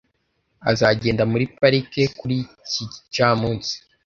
[0.71, 3.73] Azagenda muri parike kuri iki gicamunsi.